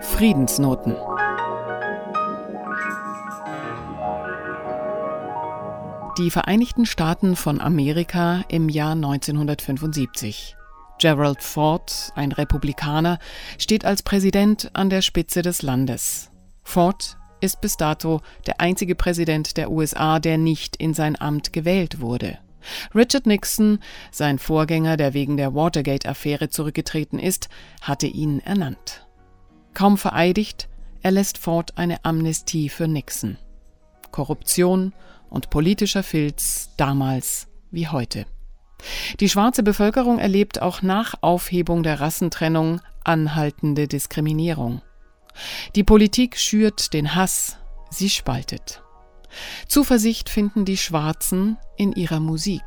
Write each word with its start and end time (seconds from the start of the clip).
Friedensnoten 0.00 0.96
Die 6.18 6.30
Vereinigten 6.30 6.86
Staaten 6.86 7.36
von 7.36 7.60
Amerika 7.60 8.44
im 8.48 8.68
Jahr 8.68 8.92
1975. 8.92 10.56
Gerald 11.00 11.42
Ford, 11.42 12.12
ein 12.14 12.32
Republikaner, 12.32 13.18
steht 13.58 13.84
als 13.84 14.02
Präsident 14.02 14.70
an 14.74 14.90
der 14.90 15.02
Spitze 15.02 15.42
des 15.42 15.62
Landes. 15.62 16.30
Ford 16.62 17.16
ist 17.40 17.60
bis 17.60 17.76
dato 17.76 18.20
der 18.46 18.60
einzige 18.60 18.94
Präsident 18.94 19.56
der 19.56 19.70
USA, 19.70 20.18
der 20.18 20.38
nicht 20.38 20.76
in 20.76 20.94
sein 20.94 21.20
Amt 21.20 21.52
gewählt 21.52 22.00
wurde. 22.00 22.38
Richard 22.94 23.26
Nixon, 23.26 23.78
sein 24.10 24.38
Vorgänger, 24.38 24.96
der 24.96 25.14
wegen 25.14 25.36
der 25.36 25.54
Watergate-Affäre 25.54 26.48
zurückgetreten 26.48 27.18
ist, 27.18 27.48
hatte 27.80 28.06
ihn 28.06 28.40
ernannt. 28.40 29.06
Kaum 29.74 29.98
vereidigt, 29.98 30.68
erlässt 31.02 31.38
Ford 31.38 31.78
eine 31.78 32.04
Amnestie 32.04 32.68
für 32.68 32.88
Nixon. 32.88 33.38
Korruption 34.10 34.92
und 35.30 35.50
politischer 35.50 36.02
Filz 36.02 36.70
damals 36.76 37.48
wie 37.70 37.88
heute. 37.88 38.26
Die 39.20 39.28
schwarze 39.28 39.62
Bevölkerung 39.62 40.18
erlebt 40.18 40.60
auch 40.60 40.82
nach 40.82 41.14
Aufhebung 41.20 41.82
der 41.82 42.00
Rassentrennung 42.00 42.80
anhaltende 43.04 43.88
Diskriminierung. 43.88 44.82
Die 45.74 45.84
Politik 45.84 46.36
schürt 46.36 46.92
den 46.92 47.14
Hass, 47.14 47.56
sie 47.90 48.10
spaltet. 48.10 48.81
Zuversicht 49.68 50.28
finden 50.28 50.64
die 50.64 50.76
Schwarzen 50.76 51.56
in 51.76 51.92
ihrer 51.92 52.20
Musik. 52.20 52.62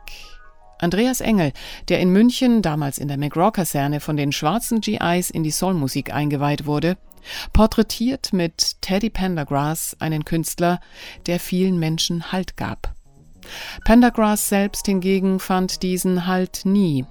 Andreas 0.79 1.21
Engel, 1.21 1.53
der 1.87 1.99
in 1.99 2.09
München, 2.09 2.61
damals 2.61 2.97
in 2.97 3.07
der 3.07 3.17
McRaw-Kaserne, 3.17 3.99
von 3.99 4.17
den 4.17 4.31
schwarzen 4.31 4.81
GIs 4.81 5.29
in 5.29 5.43
die 5.43 5.51
Soulmusik 5.51 6.13
eingeweiht 6.13 6.65
wurde, 6.65 6.97
porträtiert 7.53 8.33
mit 8.33 8.81
Teddy 8.81 9.09
Pendergrass 9.09 9.95
einen 9.99 10.25
Künstler, 10.25 10.79
der 11.25 11.39
vielen 11.39 11.79
Menschen 11.79 12.31
Halt 12.31 12.57
gab. 12.57 12.93
Pendergrass 13.83 14.49
selbst 14.49 14.85
hingegen 14.85 15.39
fand 15.39 15.83
diesen 15.83 16.27
Halt 16.27 16.61
nie. 16.65 17.05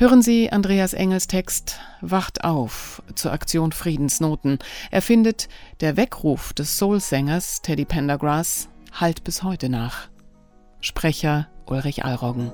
Hören 0.00 0.22
Sie 0.22 0.52
Andreas 0.52 0.92
Engels 0.92 1.26
Text 1.26 1.80
Wacht 2.00 2.44
auf 2.44 3.02
zur 3.16 3.32
Aktion 3.32 3.72
Friedensnoten. 3.72 4.60
Er 4.92 5.02
findet, 5.02 5.48
der 5.80 5.96
Weckruf 5.96 6.52
des 6.52 6.78
Soul-Sängers 6.78 7.62
Teddy 7.62 7.84
Pendergrass 7.84 8.68
halt 8.92 9.24
bis 9.24 9.42
heute 9.42 9.68
nach. 9.68 10.08
Sprecher 10.80 11.48
Ulrich 11.66 12.04
Allroggen. 12.04 12.52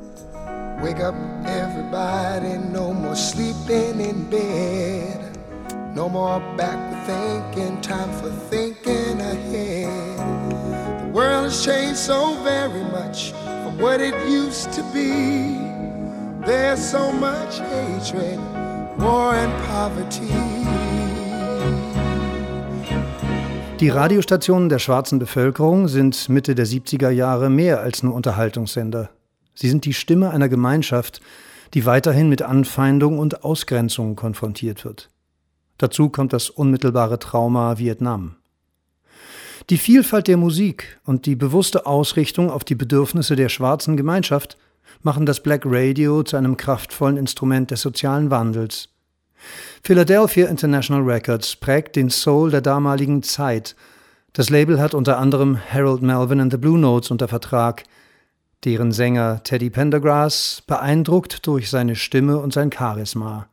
Wake 0.81 1.05
up 1.05 1.15
everybody, 1.45 2.57
no 2.73 2.95
more 2.95 3.15
sleeping 3.15 4.01
in 4.01 4.25
bed. 4.31 5.21
No 5.95 6.09
more 6.09 6.41
backward 6.57 7.05
thinking, 7.05 7.79
time 7.83 8.11
for 8.23 8.31
thinking 8.49 9.21
ahead. 9.21 10.19
The 11.03 11.13
world 11.13 11.45
has 11.45 11.63
changed 11.63 11.99
so 11.99 12.39
very 12.43 12.85
much 12.85 13.33
from 13.63 13.77
what 13.79 14.01
it 14.01 14.15
used 14.27 14.73
to 14.73 14.83
be. 14.95 15.74
There's 16.47 16.91
so 16.91 17.11
much 17.11 17.59
hatred, 17.59 18.39
war 18.99 19.33
and 19.33 19.53
poverty. 19.67 20.29
Die 23.81 23.89
Radiostationen 23.89 24.69
der 24.69 24.79
schwarzen 24.79 25.19
Bevölkerung 25.19 25.89
sind 25.89 26.29
Mitte 26.29 26.55
der 26.55 26.67
70er 26.67 27.09
Jahre 27.09 27.49
mehr 27.49 27.81
als 27.81 28.03
nur 28.03 28.13
Unterhaltungssender. 28.13 29.09
Sie 29.55 29.71
sind 29.71 29.87
die 29.87 29.95
Stimme 29.95 30.31
einer 30.31 30.51
Gemeinschaft, 30.51 31.23
die 31.73 31.87
weiterhin 31.87 32.29
mit 32.29 32.43
Anfeindung 32.43 33.19
und 33.19 33.43
Ausgrenzung 33.43 34.15
konfrontiert 34.15 34.85
wird. 34.85 35.09
Dazu 35.79 36.11
kommt 36.11 36.35
das 36.35 36.51
unmittelbare 36.51 37.19
Trauma 37.19 37.79
Vietnam. 37.79 38.37
Die 39.71 39.79
Vielfalt 39.79 40.29
der 40.29 40.37
Musik 40.37 41.01
und 41.07 41.25
die 41.25 41.37
bewusste 41.37 41.87
Ausrichtung 41.87 42.51
auf 42.51 42.65
die 42.65 42.75
Bedürfnisse 42.75 43.35
der 43.35 43.49
schwarzen 43.49 43.97
Gemeinschaft 43.97 44.59
machen 45.03 45.27
das 45.27 45.43
Black 45.43 45.63
Radio 45.65 46.23
zu 46.23 46.37
einem 46.37 46.57
kraftvollen 46.57 47.17
Instrument 47.17 47.71
des 47.71 47.81
sozialen 47.81 48.31
Wandels. 48.31 48.89
Philadelphia 49.83 50.49
International 50.49 51.03
Records 51.03 51.57
prägt 51.57 51.97
den 51.97 52.11
Soul 52.11 52.51
der 52.51 52.63
damaligen 52.63 53.23
Zeit. 53.23 53.77
Das 54.33 54.51
Label 54.51 54.81
hat 54.81 54.95
unter 54.95 55.19
anderem 55.19 55.59
Harold 55.71 56.03
Melvin 56.03 56.41
and 56.41 56.53
the 56.53 56.59
Blue 56.59 56.79
Notes 56.79 57.11
unter 57.11 57.29
Vertrag, 57.29 57.85
deren 58.65 58.93
Sänger 58.93 59.43
Teddy 59.45 59.71
Pendergrass 59.71 60.63
beeindruckt 60.67 61.47
durch 61.47 61.69
seine 61.71 61.97
Stimme 61.97 62.39
und 62.39 62.53
sein 62.53 62.73
Charisma. 62.73 63.49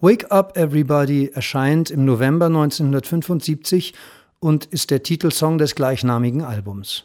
Wake 0.00 0.30
Up 0.30 0.56
Everybody 0.56 1.30
erscheint 1.32 1.90
im 1.90 2.04
November 2.04 2.46
1975 2.46 3.94
und 4.38 4.66
ist 4.66 4.90
der 4.90 5.02
Titelsong 5.02 5.58
des 5.58 5.74
gleichnamigen 5.74 6.42
Albums. 6.42 7.04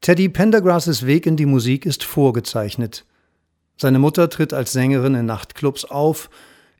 Teddy 0.00 0.30
Pendergrasses 0.30 1.04
Weg 1.04 1.26
in 1.26 1.36
die 1.36 1.44
Musik 1.44 1.84
ist 1.84 2.04
vorgezeichnet. 2.04 3.04
Seine 3.76 3.98
Mutter 3.98 4.30
tritt 4.30 4.54
als 4.54 4.72
Sängerin 4.72 5.14
in 5.14 5.26
Nachtclubs 5.26 5.84
auf, 5.84 6.30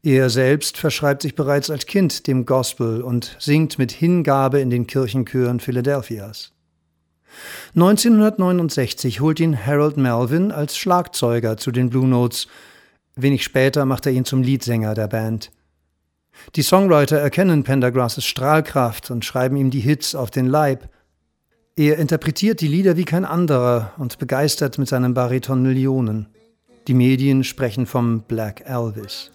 er 0.03 0.31
selbst 0.31 0.79
verschreibt 0.79 1.21
sich 1.21 1.35
bereits 1.35 1.69
als 1.69 1.85
Kind 1.85 2.27
dem 2.27 2.47
Gospel 2.47 3.03
und 3.03 3.37
singt 3.39 3.79
mit 3.79 3.93
Hingabe 3.93 4.61
in 4.61 4.71
den 4.71 4.87
Kirchenchören 4.87 5.61
Philadelphias. 5.61 6.53
1969 7.75 9.21
holt 9.21 9.39
ihn 9.39 9.67
Harold 9.67 9.99
Melvin 9.99 10.51
als 10.51 10.79
Schlagzeuger 10.79 11.59
zu 11.59 11.71
den 11.71 11.91
Blue 11.91 12.09
Notes. 12.09 12.47
Wenig 13.17 13.45
später 13.45 13.85
macht 13.85 14.07
er 14.07 14.13
ihn 14.13 14.25
zum 14.25 14.43
Leadsänger 14.43 14.95
der 14.95 15.09
Band. 15.09 15.51
Die 16.57 16.63
Songwriter 16.63 17.19
erkennen 17.19 17.65
Pendergrasses 17.65 18.25
Strahlkraft 18.25 19.11
und 19.11 19.27
schreiben 19.27 19.57
ihm 19.57 19.71
die 19.71 19.81
Hits 19.81 20.15
auf 20.15 20.31
den 20.31 20.47
Leib. 20.47 20.89
Er 21.81 21.97
interpretiert 21.97 22.61
die 22.61 22.69
Lieder 22.69 22.99
wie 22.99 23.07
kein 23.07 23.25
anderer 23.25 23.93
und 23.97 24.19
begeistert 24.19 24.77
mit 24.77 24.87
seinem 24.87 25.15
Bariton 25.15 25.63
Millionen. 25.63 26.27
Die 26.87 26.93
Medien 26.93 27.43
sprechen 27.43 27.87
vom 27.87 28.21
Black 28.21 28.63
Elvis. 28.67 29.31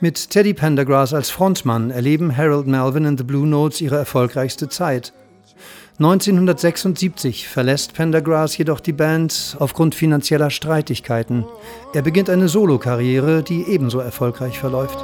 Mit 0.00 0.28
Teddy 0.28 0.52
Pendergrass 0.52 1.14
als 1.14 1.30
Frontmann 1.30 1.90
erleben 1.90 2.36
Harold 2.36 2.66
Melvin 2.66 3.06
and 3.06 3.18
the 3.18 3.24
Blue 3.24 3.46
Notes 3.46 3.80
ihre 3.80 3.96
erfolgreichste 3.96 4.68
Zeit. 4.68 5.14
1976 5.98 7.48
verlässt 7.48 7.94
Pendergrass 7.94 8.58
jedoch 8.58 8.80
die 8.80 8.92
Band 8.92 9.56
aufgrund 9.58 9.94
finanzieller 9.94 10.50
Streitigkeiten. 10.50 11.46
Er 11.94 12.02
beginnt 12.02 12.28
eine 12.28 12.48
Solokarriere, 12.48 13.42
die 13.42 13.66
ebenso 13.66 14.00
erfolgreich 14.00 14.58
verläuft. 14.58 14.98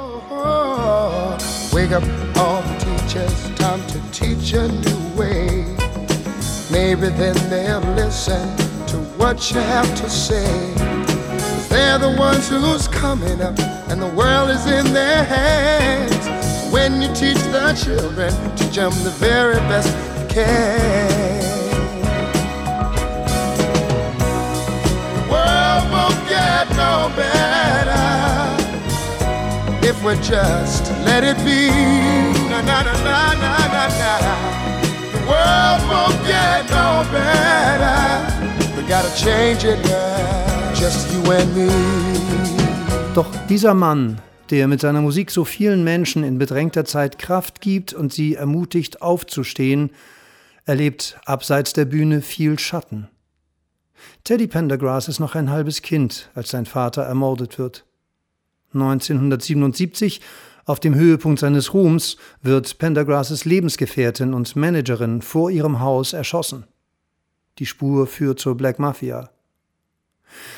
Wake 1.71 1.95
up 1.95 2.03
all 2.35 2.61
the 2.61 2.85
teachers, 2.85 3.33
time 3.55 3.81
to 3.87 3.97
teach 4.11 4.53
a 4.53 4.67
new 4.67 5.19
way. 5.19 5.76
Maybe 6.79 7.07
then 7.09 7.35
they'll 7.49 7.81
listen 7.95 8.55
to 8.85 8.97
what 9.17 9.51
you 9.51 9.59
have 9.59 9.89
to 9.95 10.07
say. 10.07 10.45
They're 11.69 11.97
the 11.97 12.15
ones 12.19 12.49
who's 12.49 12.87
coming 12.87 13.41
up, 13.41 13.57
and 13.89 13.99
the 13.99 14.13
world 14.19 14.51
is 14.51 14.63
in 14.67 14.93
their 14.93 15.23
hands. 15.23 16.23
When 16.71 17.01
you 17.01 17.07
teach 17.15 17.41
the 17.55 17.73
children, 17.83 18.31
teach 18.55 18.75
them 18.75 18.91
the 19.03 19.09
very 19.09 19.55
best 19.71 19.89
you 20.19 20.27
can. 20.27 21.41
The 25.15 25.23
world 25.33 25.83
won't 25.91 26.21
get 26.29 26.69
no 26.83 27.11
better 27.17 28.05
if 29.81 29.97
we 30.03 30.13
just 30.21 30.91
let 31.07 31.23
it 31.23 31.37
be. 31.43 31.71
Na 32.51 32.61
na 32.61 32.83
na 32.83 32.93
na 33.03 33.33
na 33.33 33.67
na 33.73 34.86
world 35.37 35.81
won't 35.91 36.19
get 36.25 36.63
no 36.69 37.03
better. 37.11 37.99
We 38.75 38.81
gotta 38.87 39.11
change 39.15 39.63
it 39.63 39.79
now, 39.85 40.73
just 40.73 41.11
you 41.13 41.31
and 41.31 41.55
me. 41.55 41.69
Doch 43.13 43.27
dieser 43.49 43.73
Mann, 43.73 44.19
der 44.49 44.67
mit 44.67 44.81
seiner 44.81 45.01
Musik 45.01 45.31
so 45.31 45.43
vielen 45.45 45.83
Menschen 45.83 46.23
in 46.23 46.37
bedrängter 46.37 46.85
Zeit 46.85 47.17
Kraft 47.17 47.61
gibt 47.61 47.93
und 47.93 48.13
sie 48.13 48.35
ermutigt 48.35 49.01
aufzustehen, 49.01 49.91
erlebt 50.65 51.19
abseits 51.25 51.73
der 51.73 51.85
Bühne 51.85 52.21
viel 52.21 52.59
Schatten. 52.59 53.07
Teddy 54.23 54.47
Pendergrass 54.47 55.07
ist 55.07 55.19
noch 55.19 55.35
ein 55.35 55.49
halbes 55.49 55.81
Kind, 55.81 56.29
als 56.35 56.49
sein 56.49 56.65
Vater 56.65 57.03
ermordet 57.03 57.57
wird. 57.57 57.85
1977 58.73 60.21
auf 60.67 60.81
dem 60.81 60.95
Höhepunkt 60.95 61.39
seines 61.39 61.73
Ruhms 61.73 62.17
wird 62.41 62.77
Pendergrasses 62.77 63.45
Lebensgefährtin 63.45 64.33
und 64.33 64.55
Managerin 64.57 65.21
vor 65.21 65.49
ihrem 65.49 65.79
Haus 65.79 66.11
erschossen. 66.11 66.65
Die 67.57 67.65
Spur 67.65 68.05
führt 68.05 68.39
zur 68.39 68.55
Black 68.55 68.77
Mafia. 68.77 69.29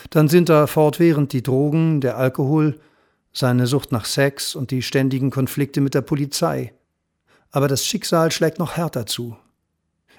Dann 0.09 0.27
sind 0.27 0.50
da 0.50 0.65
fortwährend 0.65 1.31
die 1.31 1.44
Drogen, 1.44 2.01
der 2.01 2.17
Alkohol, 2.17 2.79
seine 3.31 3.67
Sucht 3.67 3.91
nach 3.91 4.06
Sex 4.06 4.56
und 4.56 4.71
die 4.71 4.81
ständigen 4.81 5.29
Konflikte 5.29 5.79
mit 5.79 5.94
der 5.94 6.01
Polizei. 6.01 6.73
Aber 7.51 7.67
das 7.67 7.85
Schicksal 7.85 8.31
schlägt 8.31 8.57
noch 8.57 8.77
härter 8.77 9.06
zu. 9.06 9.38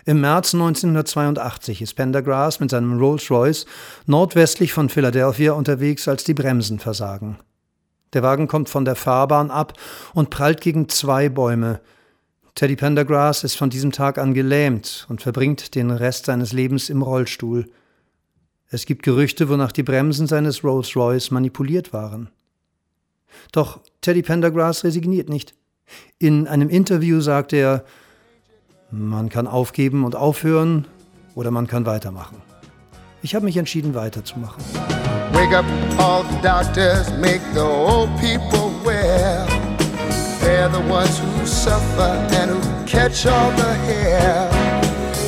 Im 0.05 0.21
März 0.21 0.55
1982 0.55 1.83
ist 1.83 1.95
Pendergrass 1.95 2.61
mit 2.61 2.71
seinem 2.71 2.97
Rolls-Royce 3.01 3.67
nordwestlich 4.07 4.73
von 4.73 4.89
Philadelphia 4.89 5.53
unterwegs, 5.53 6.07
als 6.07 6.23
die 6.23 6.35
Bremsen 6.35 6.79
versagen. 6.79 7.39
Der 8.13 8.23
Wagen 8.23 8.49
kommt 8.49 8.69
von 8.69 8.85
der 8.85 8.97
Fahrbahn 8.97 9.51
ab 9.51 9.75
und 10.15 10.31
prallt 10.31 10.61
gegen 10.61 10.89
zwei 10.89 11.29
Bäume. 11.29 11.81
Teddy 12.55 12.77
Pendergrass 12.77 13.45
ist 13.45 13.57
von 13.57 13.71
diesem 13.71 13.93
Tag 13.93 14.19
an 14.19 14.35
gelähmt 14.35 15.07
und 15.09 15.23
verbringt 15.23 15.75
den 15.75 15.91
Rest 15.91 16.27
seines 16.27 16.53
Lebens 16.53 16.91
im 16.91 17.03
Rollstuhl. 17.03 17.71
Es 18.69 18.87
gibt 18.87 19.03
Gerüchte, 19.03 19.49
wonach 19.49 19.73
die 19.73 19.83
Bremsen 19.83 20.27
seines 20.27 20.63
Rolls-Royce 20.65 21.31
manipuliert 21.31 21.93
waren. 21.93 22.31
Doch 23.53 23.81
Teddy 24.01 24.23
Pendergrass 24.23 24.85
resigniert 24.85 25.29
nicht. 25.29 25.55
In 26.19 26.47
einem 26.47 26.69
Interview 26.69 27.21
sagt 27.21 27.53
er, 27.53 27.85
man 28.91 29.29
kann 29.29 29.47
aufgeben 29.47 30.05
und 30.05 30.17
aufhören 30.17 30.87
oder 31.35 31.51
man 31.51 31.67
kann 31.67 31.87
weitermachen. 31.87 32.50
Ich 33.23 33.35
habe 33.35 33.45
mich 33.45 33.57
entschieden, 33.59 33.95
weiterzumachen. 33.95 34.65
Wake 35.35 35.53
up 35.53 35.67
all 35.99 36.23
the 36.23 36.41
doctors, 36.43 37.11
make 37.21 37.41
the 37.53 37.61
old 37.61 38.09
people 38.19 38.71
well. 38.83 39.47
They're 40.41 40.71
the 40.71 40.81
ones 40.91 41.19
who 41.19 41.47
suffer 41.47 42.17
and 42.33 42.51
who 42.51 42.61
catch 42.87 43.27
all 43.27 43.51
the 43.57 43.75
hair. 43.87 44.49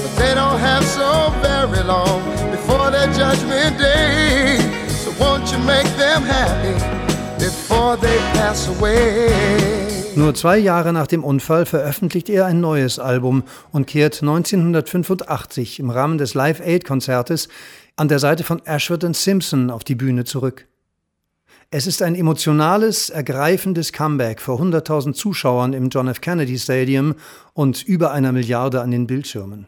But 0.03 0.17
they 0.17 0.35
don't 0.35 0.59
have 0.59 0.85
so 0.85 1.31
very 1.43 1.83
long 1.87 2.23
before 2.51 2.91
their 2.91 3.13
judgment 3.13 3.79
day. 3.79 4.59
So 4.89 5.13
won't 5.21 5.53
you 5.53 5.59
make 5.59 5.89
them 5.99 6.23
happy 6.23 6.92
Nur 10.17 10.35
zwei 10.35 10.57
Jahre 10.57 10.95
nach 10.95 11.07
dem 11.07 11.23
Unfall 11.25 11.67
veröffentlicht 11.67 12.31
er 12.31 12.47
ein 12.47 12.61
neues 12.61 12.99
Album 12.99 13.43
und 13.71 13.87
kehrt 13.87 14.23
1985 14.23 15.79
im 15.79 15.91
Rahmen 15.91 16.17
des 16.17 16.33
Live 16.33 16.61
Aid 16.61 16.87
Konzertes 16.87 17.49
an 17.97 18.09
der 18.09 18.19
Seite 18.19 18.45
von 18.45 18.65
Ashford 18.65 19.15
Simpson 19.15 19.71
auf 19.71 19.85
die 19.85 19.95
Bühne 19.95 20.25
zurück. 20.25 20.69
Es 21.71 21.87
ist 21.87 22.01
ein 22.01 22.15
emotionales, 22.15 23.11
ergreifendes 23.11 23.93
Comeback 23.93 24.41
vor 24.41 24.59
100.000 24.59 25.13
Zuschauern 25.13 25.75
im 25.75 25.91
John 25.91 26.09
F. 26.09 26.23
Kennedy 26.23 26.59
Stadium 26.59 27.15
und 27.53 27.83
über 27.83 28.13
einer 28.13 28.33
Milliarde 28.33 28.81
an 28.81 28.91
den 28.91 29.07
Bildschirmen. 29.07 29.67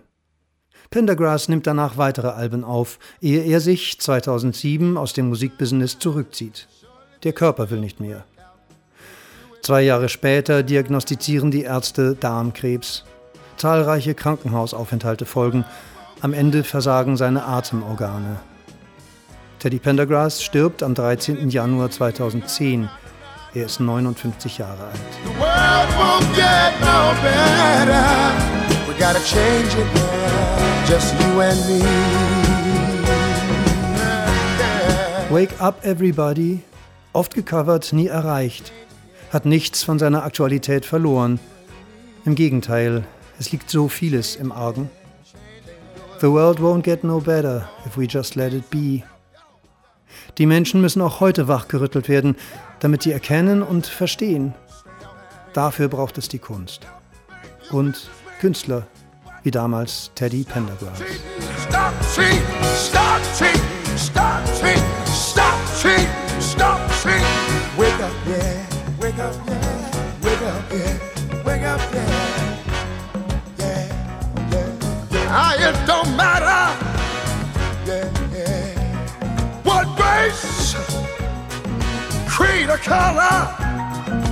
Pendergrass 0.88 1.48
nimmt 1.48 1.66
danach 1.66 1.98
weitere 1.98 2.28
Alben 2.28 2.64
auf, 2.64 2.98
ehe 3.20 3.42
er 3.42 3.60
sich 3.60 4.00
2007 4.00 4.96
aus 4.96 5.12
dem 5.12 5.28
Musikbusiness 5.28 5.98
zurückzieht. 5.98 6.68
Der 7.24 7.32
Körper 7.32 7.70
will 7.70 7.80
nicht 7.80 8.00
mehr. 8.00 8.24
Zwei 9.62 9.80
Jahre 9.80 10.10
später 10.10 10.62
diagnostizieren 10.62 11.50
die 11.50 11.62
Ärzte 11.62 12.14
Darmkrebs. 12.14 13.04
Zahlreiche 13.56 14.14
Krankenhausaufenthalte 14.14 15.24
folgen. 15.24 15.64
Am 16.20 16.34
Ende 16.34 16.64
versagen 16.64 17.16
seine 17.16 17.44
Atemorgane. 17.46 18.40
Teddy 19.58 19.78
Pendergrass 19.78 20.42
stirbt 20.42 20.82
am 20.82 20.94
13. 20.94 21.48
Januar 21.48 21.90
2010. 21.90 22.90
Er 23.54 23.64
ist 23.64 23.80
59 23.80 24.58
Jahre 24.58 24.84
alt. 24.84 25.00
Wake 35.30 35.58
Up 35.58 35.84
Everybody, 35.84 36.60
oft 37.14 37.34
gecovert, 37.34 37.92
nie 37.92 38.08
erreicht 38.08 38.72
hat 39.34 39.44
nichts 39.46 39.82
von 39.82 39.98
seiner 39.98 40.22
Aktualität 40.22 40.86
verloren. 40.86 41.40
Im 42.24 42.36
Gegenteil, 42.36 43.04
es 43.38 43.50
liegt 43.50 43.68
so 43.68 43.88
vieles 43.88 44.36
im 44.36 44.52
Argen. 44.52 44.88
The 46.20 46.30
world 46.30 46.60
won't 46.60 46.82
get 46.82 47.02
no 47.02 47.18
better 47.18 47.68
if 47.84 47.98
we 47.98 48.04
just 48.04 48.36
let 48.36 48.54
it 48.54 48.70
be. 48.70 49.02
Die 50.38 50.46
Menschen 50.46 50.80
müssen 50.80 51.02
auch 51.02 51.18
heute 51.18 51.48
wachgerüttelt 51.48 52.08
werden, 52.08 52.36
damit 52.78 53.02
sie 53.02 53.10
erkennen 53.10 53.62
und 53.62 53.86
verstehen. 53.86 54.54
Dafür 55.52 55.88
braucht 55.88 56.16
es 56.16 56.28
die 56.28 56.38
Kunst. 56.38 56.86
Und 57.70 58.08
Künstler, 58.40 58.86
wie 59.42 59.50
damals 59.50 60.12
Teddy 60.14 60.44
Pendergrass. 60.44 61.02
Stop, 61.68 61.92
creed, 82.64 82.74
or 82.74 82.78
color. 82.78 83.48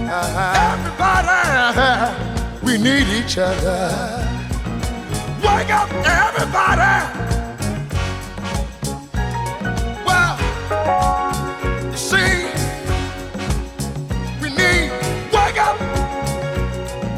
Uh-huh. 0.09 0.73
Everybody, 0.73 2.17
we 2.65 2.79
need 2.79 3.09
each 3.09 3.39
other. 3.39 4.29
Wake 5.43 5.71
up, 5.71 5.91
everybody. 5.93 6.95
Well, 10.07 10.37
you 11.91 11.97
see, 11.97 12.47
we 14.41 14.49
need. 14.51 14.91
Wake 15.33 15.59
up, 15.59 15.81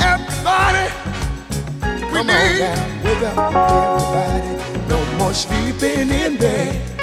everybody. 0.01 0.87
We 2.13 2.19
Come 2.19 2.31
on 2.31 2.59
now, 2.59 3.05
wake 3.05 3.23
up, 3.23 3.55
everybody. 3.55 4.89
No 4.89 5.19
more 5.19 5.35
sleeping 5.35 6.11
in 6.11 6.37
bed. 6.37 6.94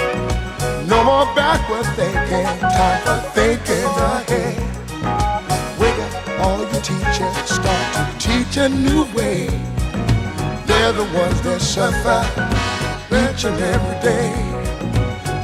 No 1.01 1.25
more 1.25 1.36
backward 1.36 1.88
thinking. 1.95 2.45
Time 2.59 3.01
for 3.01 3.19
thinking 3.31 3.86
ahead. 3.86 4.56
Wake 5.80 5.98
up, 5.98 6.39
all 6.42 6.59
you 6.59 6.80
teachers. 6.80 7.36
Start 7.50 7.86
to 7.95 8.03
teach 8.19 8.57
a 8.57 8.69
new 8.69 9.06
way. 9.15 9.48
They're 10.68 10.94
the 10.94 11.09
ones 11.18 11.42
that 11.42 11.59
suffer 11.59 12.21
each 13.09 13.45
and 13.45 13.59
every 13.59 13.98
day. 14.09 14.30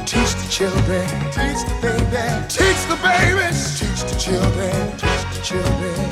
Teach 0.06 0.32
the 0.36 0.48
children. 0.48 1.08
Teach 1.34 1.60
the 1.66 1.74
babies. 1.82 2.56
Teach 2.56 2.82
the 2.86 2.96
babies. 3.02 3.80
Teach 3.80 4.02
the 4.12 4.16
children. 4.16 4.92
Teach 4.92 5.24
the 5.34 5.40
children. 5.42 6.07